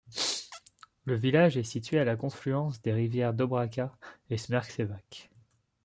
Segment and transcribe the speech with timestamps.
[1.05, 3.95] Le village est situé à la confluence des rivières Dobrača
[4.31, 5.29] et Smrčevac.